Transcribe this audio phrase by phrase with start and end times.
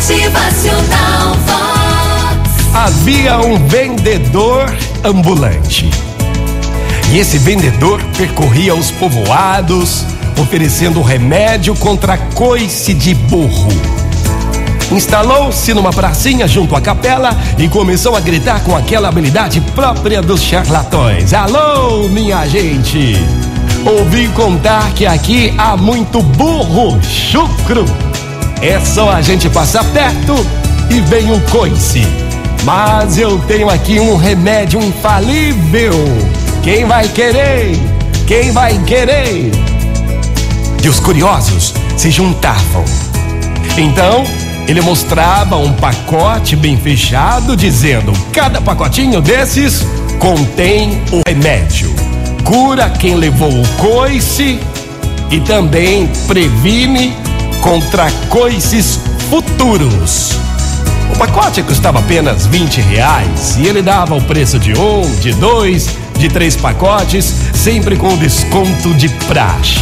[0.00, 2.74] Motivacional Vox.
[2.74, 4.74] Havia um vendedor
[5.04, 5.90] ambulante.
[7.12, 10.06] E esse vendedor percorria os povoados,
[10.40, 13.68] oferecendo remédio contra coice de burro.
[14.90, 20.42] Instalou-se numa pracinha junto à capela e começou a gritar com aquela habilidade própria dos
[20.42, 23.18] charlatões: Alô, minha gente!
[23.84, 27.84] Ouvi contar que aqui há muito burro chucro.
[28.62, 30.34] É só a gente passar perto
[30.90, 32.06] e vem um coice.
[32.62, 35.94] Mas eu tenho aqui um remédio infalível.
[36.62, 37.72] Quem vai querer?
[38.26, 39.50] Quem vai querer?
[40.84, 42.84] E os curiosos se juntavam.
[43.78, 44.24] Então,
[44.68, 49.86] ele mostrava um pacote bem fechado, dizendo: cada pacotinho desses
[50.18, 51.94] contém o remédio.
[52.44, 54.60] Cura quem levou o coice
[55.30, 57.16] e também previne
[57.60, 60.38] contra coices futuros.
[61.14, 65.88] O pacote custava apenas 20 reais e ele dava o preço de um, de dois,
[66.16, 69.80] de três pacotes, sempre com desconto de praxe.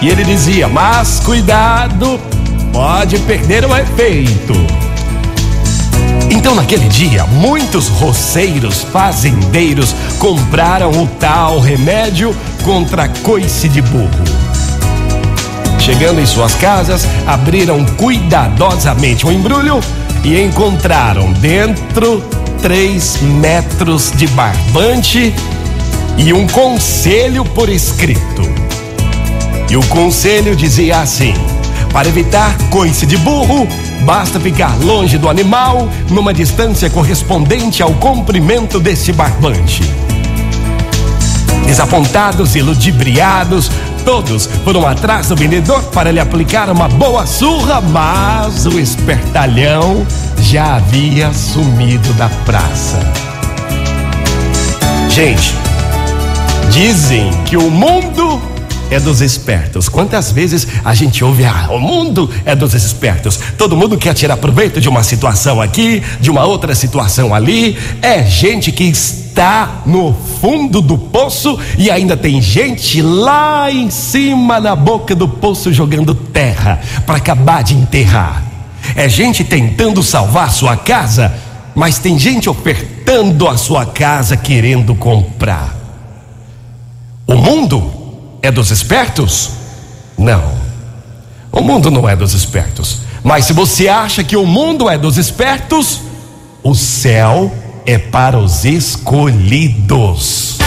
[0.00, 2.20] E ele dizia: Mas cuidado,
[2.72, 4.54] pode perder o efeito.
[6.30, 14.39] Então, naquele dia, muitos roceiros, fazendeiros compraram o tal remédio contra coice de burro.
[15.92, 19.80] Chegando em suas casas, abriram cuidadosamente o embrulho
[20.22, 22.22] e encontraram dentro
[22.62, 25.34] três metros de barbante
[26.16, 28.42] e um conselho por escrito.
[29.68, 31.34] E o conselho dizia assim:
[31.92, 33.66] para evitar coice de burro,
[34.04, 39.82] basta ficar longe do animal numa distância correspondente ao comprimento desse barbante.
[41.66, 48.66] Desapontados e ludibriados, todos foram atrás do vendedor para lhe aplicar uma boa surra, mas
[48.66, 50.06] o espertalhão
[50.38, 52.98] já havia sumido da praça.
[55.08, 55.54] Gente,
[56.70, 58.49] dizem que o mundo
[58.90, 59.88] é dos espertos.
[59.88, 63.38] Quantas vezes a gente ouve, ah, o mundo é dos espertos.
[63.56, 67.78] Todo mundo quer tirar proveito de uma situação aqui, de uma outra situação ali.
[68.02, 74.60] É gente que está no fundo do poço e ainda tem gente lá em cima
[74.60, 78.42] na boca do poço jogando terra para acabar de enterrar.
[78.96, 81.32] É gente tentando salvar sua casa,
[81.74, 85.79] mas tem gente ofertando a sua casa querendo comprar.
[88.42, 89.50] É dos espertos?
[90.16, 90.58] Não.
[91.52, 93.00] O mundo não é dos espertos.
[93.22, 96.00] Mas se você acha que o mundo é dos espertos,
[96.62, 97.52] o céu
[97.84, 100.58] é para os escolhidos.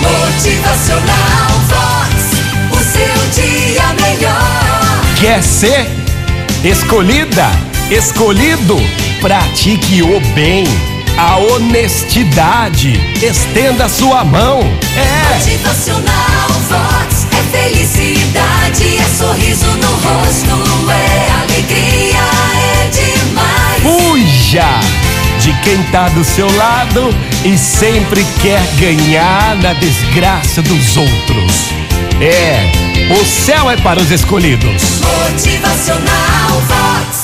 [0.00, 2.14] Motivacional Vox.
[2.72, 5.00] O seu dia melhor.
[5.20, 5.86] Quer ser
[6.64, 7.50] escolhida,
[7.90, 8.76] escolhido?
[9.20, 10.64] Pratique o bem,
[11.16, 12.92] a honestidade.
[13.22, 14.60] Estenda sua mão.
[14.96, 15.34] É.
[15.34, 17.26] Motivacional Vox.
[17.32, 22.18] É felicidade, é sorriso no rosto, é alegria,
[22.58, 23.82] é demais.
[23.82, 24.80] Fuja
[25.40, 31.70] de quem tá do seu lado e sempre quer ganhar na desgraça dos outros.
[32.20, 35.00] É, o céu é para os escolhidos.
[35.00, 37.16] Motivacional Vox.